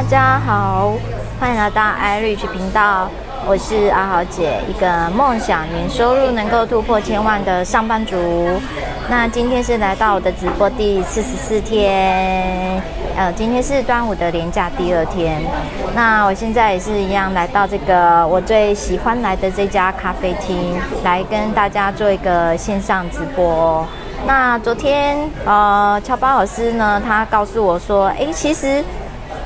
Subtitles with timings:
[0.00, 0.94] 大家好，
[1.38, 3.06] 欢迎来到 iRich 频道，
[3.46, 8.16] 我是阿豪姐，一个梦想年收入能够突破千万的上班族。
[9.10, 12.82] 那今天是来到我的直播第四十四天，
[13.14, 15.38] 呃，今天是端午的连假第二天。
[15.94, 23.86] 那我现在也是一样来到这个我最喜欢来的这家咖啡厅，来跟大家做一个线上直播。
[24.26, 28.84] 那昨天，呃，乔巴老师呢，他告诉我说，哎，其实，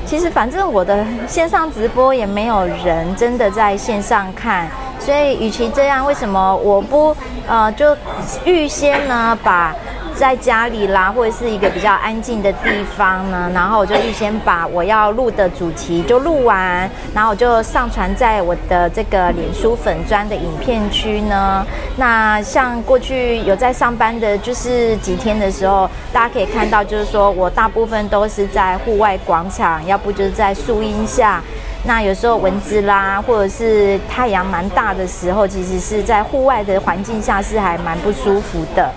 [0.06, 4.68] 其实反正我的线上直播也没有人真的在线上看，
[5.00, 7.96] 所以与其这样，为什么我不，呃，就
[8.44, 9.74] 预先呢把。
[10.16, 21.66] 在家里啦，或者是一个比较安静的地方呢，然后我就预先把我要录的主题就录完，然后我就上传在我的这个脸书粉砖的影片区呢。
[21.96, 31.42] 那像过去有在上班的，就是几天的时候，大家可以看到，就是说我大部分都是在户外广场，要不就是在树荫下。
[31.86, 38.90] 那有时候蚊子啦，或者是太阳蛮大的时候，其实是在户外的环境下是还蛮不舒服的。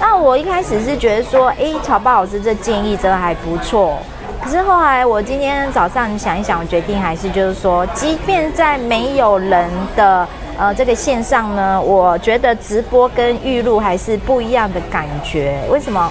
[0.00, 3.98] 那我一开始是觉得说，诶，乔巴老师这建议真的还不错。
[4.42, 10.26] 可是后来我今天早上想一想，我决定还是就是说，即便在没有人的
[10.58, 15.60] 呃这个线上呢，我觉得直播跟预录还是不一样的感觉。
[15.70, 16.10] 为什么？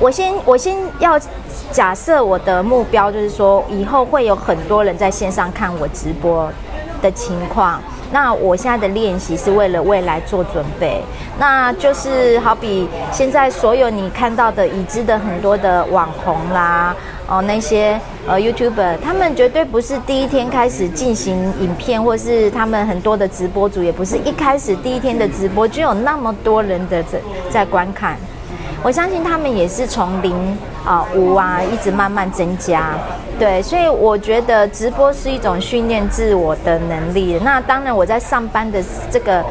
[0.00, 1.20] 我先我先要。
[1.70, 6.50] 假设我的目标就是说，以后会有很多人在线上看我直播
[7.02, 11.02] 的情况，那我现在的练习是为了未来做准备。
[11.38, 16.94] 那就是好比现在所有你看到的已知的很多的网红啦，
[17.26, 28.16] 哦那些呃 YouTuber，他们绝对不是第一天开始进行影片，或是他们很多的直播主也不是一开始第一天的直播就有那么多人的在在观看。
[28.84, 30.34] 我相信他们也是从零
[30.84, 32.94] 啊五啊一直慢慢增加，
[33.38, 37.38] 对，所以我觉得直播是一种训练自我的能力。
[37.44, 39.44] 那当然，我在上班的这个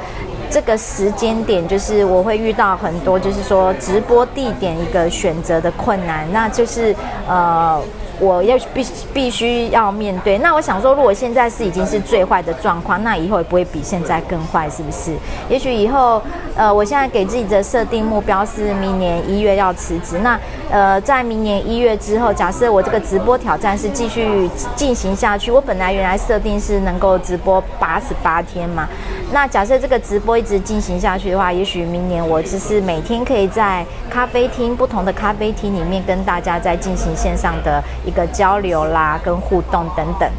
[0.51, 6.95] 这个时间点，就是我会遇到很多，就是说直播地点一个选择的困难，那就是
[7.27, 7.81] 呃。
[8.19, 10.37] 我要必必须要面对。
[10.37, 15.11] 那我想说，如果现在是已经是最坏的状况，那以后也不会比现在更坏，是不是？
[15.49, 16.21] 也许以后，
[16.55, 20.19] 呃，我现在给自己的设定目标是明年一月要辞职。
[20.19, 28.87] 那呃，在明年一月之后，假设我这个直播挑战是继续进行下去，我本来原来设定是能够直播八十八天嘛。
[29.33, 40.29] 那假设这个直播一直进行下去的话，也许明年我只是每天可以在咖啡厅不同的咖啡厅里面跟大家在进行线上的一个交流啦，跟互动等等。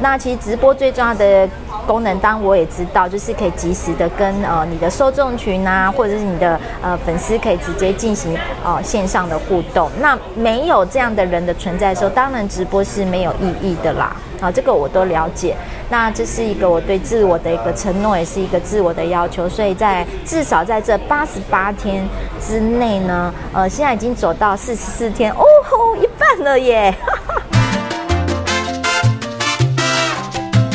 [0.00, 1.48] 那其实直播最重要的
[1.86, 9.90] 功能，当然我也知道，就是可以及时的跟呃你的受众群啊，或者是你的呃粉丝可以直接进行呃线上的互动。
[10.00, 14.16] 那没有这样的人的存在的时候，当然直播是没有意义的啦。
[14.40, 15.54] 啊，这个我都了解。
[15.90, 19.48] 那这是一个我对自我的一个承诺，也是一个自我的要求。
[19.48, 22.08] 所以在至少在这八十八天
[22.40, 26.94] 之内呢，呃，现在已经走到四十四天，哦吼，一半了耶！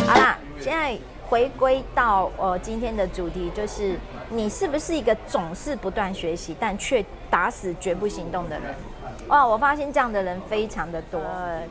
[0.05, 0.95] 好啦，现在
[1.27, 3.99] 回归到呃今天的主题，就是
[4.29, 8.75] 你是不是一个总是不断学习，但却打死绝不行动的人？
[9.27, 11.19] 哇，我发现这样的人非常的多。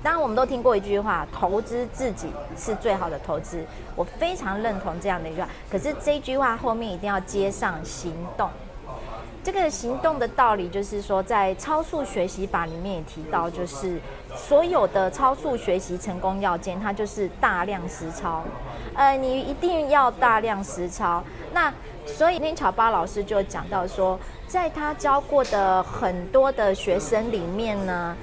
[0.02, 3.64] 当然我们都听过一句话，投资自己是最好的投资。
[3.94, 5.48] 我非常认同这样的一句话。
[5.70, 8.50] 可是这句话后面一定要接上行动。
[9.44, 14.00] 这个行动的道理就是说，在超速学习法里面也提到，就是
[14.34, 18.42] 所有的超速学习成功要件，它就是大量实操。
[18.94, 21.22] 呃，你一定要大量实操。
[21.52, 21.72] 那
[22.06, 24.18] 所以，林巧巴老师就讲到说。
[24.46, 28.14] 在他教过的很多的学生里面呢，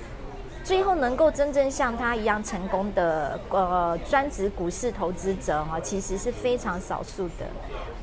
[0.72, 7.46] 最后能够真正像他一样成功的呃专职股市投资者哈，其实是非常少数的。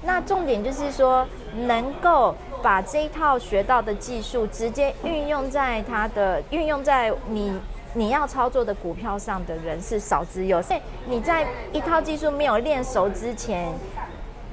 [0.02, 1.26] 那重点就是说，
[1.66, 7.59] 能够把这一套学到的技术直接运用在他的运用在你
[7.94, 10.78] 你要操作的股票上的人是少之又少。
[11.06, 13.72] 你在一套技术没有练熟之前。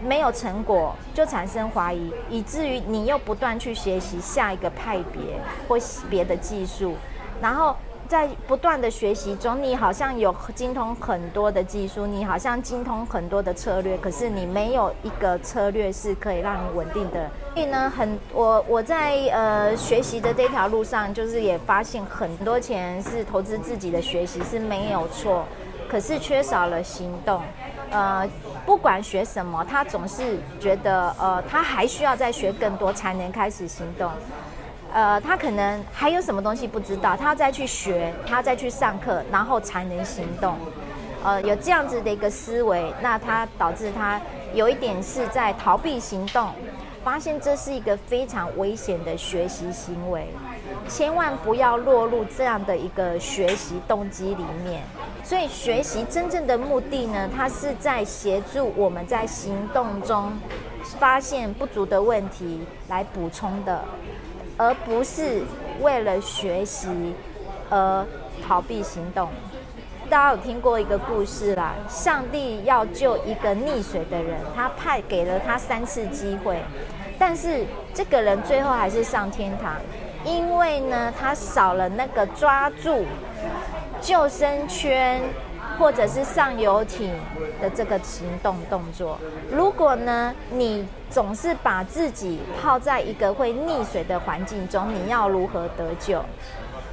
[0.01, 5.21] 没有成果就产生怀疑，以至于你又不断去学习下一个派别
[5.67, 5.77] 或
[6.09, 6.95] 别的技术，
[7.41, 7.73] 然后
[8.07, 17.29] 在不断的学习中，你好像有精通很多的技术，你好像精通很多的策略，可是你没有一个策略是可以让你稳定的。
[17.53, 25.43] 所以呢，很我我在呃学习的这条路上，就是也发现很多钱是投资自己的学习是没有错，
[25.89, 27.41] 可是缺少了行动，
[27.89, 28.27] 呃。
[28.65, 34.09] 不管学什么，他总是觉得，呃，他还需要再学更多才能开始行动。
[34.95, 40.55] 呃，他可能还有什么东西不知道，他要再去学，他要再去上课，然后才能行动。
[41.21, 44.21] 呃，有这样子的一个思维，那他导致他
[44.53, 46.49] 有一点是在逃避行动，
[47.03, 50.29] 发现这是一个非常危险的学习行为，
[50.87, 54.81] 千万不要落入这样的一个学习动机里面。
[55.25, 60.31] 所以，学习真正的目的呢，它是在协助我们在行动中
[60.99, 63.83] 发现不足的问题来补充的，
[64.57, 65.43] 而不是
[65.81, 67.13] 为了学习
[67.69, 68.05] 而
[68.45, 69.29] 逃避行动。
[70.09, 76.59] 大家有听过一个故事啦，上帝要救一个溺水的人，他派给了他三次机会，
[77.17, 79.73] 但是这个人最后还是上天堂，
[80.23, 83.03] 因为呢，他少了那个抓住
[83.99, 85.19] 救生圈
[85.77, 87.13] 或者是上游艇
[87.61, 89.17] 的这个行动动作。
[89.51, 96.23] 如果呢，你总是把自己泡在一个会溺水的环境中，你要如何得救？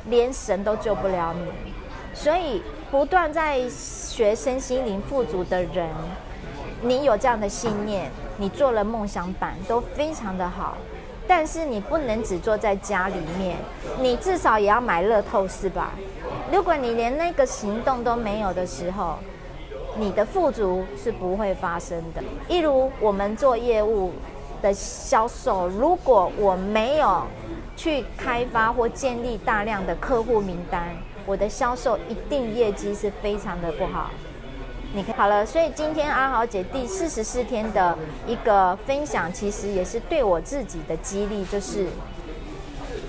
[0.07, 1.73] 连神都救不了你。
[2.15, 5.89] 所以，不断在学身心灵富足的人，
[6.83, 10.77] 你有这样的信念，你做了梦想版都非常的好。
[11.27, 13.57] 但是你不能只坐在家里面，
[14.01, 15.93] 你至少也要买乐透是吧？
[16.53, 19.17] 如果你连那个行动都没有的时候，
[19.97, 22.23] 你的富足是不会发生的。
[22.47, 24.13] 例如我们做业务
[24.61, 27.23] 的销售，如果我没有
[27.75, 30.95] 去开发或建立大量的客户名单，
[31.25, 34.11] 我的销售一定业绩是非常的不好。
[34.93, 37.97] 你看好了，所以今天阿豪姐第四十四天的
[38.27, 41.87] 一个分享，其实也是对我自己的激励，就是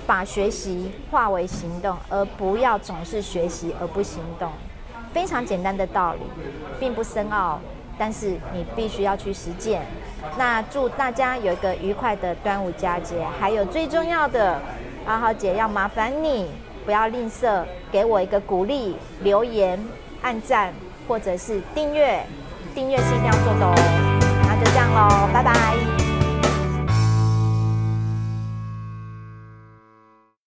[0.06, 4.50] 把学习化为行动，而不要总是学习而不行动。
[5.12, 6.20] 非常简单的道理，
[6.80, 7.60] 并不深奥，
[7.98, 9.82] 但是你必须要去实践。
[10.36, 14.60] 那祝大家有一个愉快的端午佳节，还有最重要的，
[15.06, 16.50] 阿豪姐要麻烦你
[16.84, 17.62] 不要吝啬，
[17.92, 19.82] 给我一个鼓励，留言、
[20.22, 20.72] 按赞。
[21.06, 22.24] 或者是订阅，
[22.74, 23.74] 订阅是一定要做的哦。
[24.48, 26.03] 那就这样喽，拜拜。